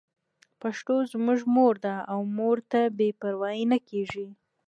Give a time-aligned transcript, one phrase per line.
[0.61, 4.27] پښتو زموږ مور ده او مور ته بې پروايي نه کېږي.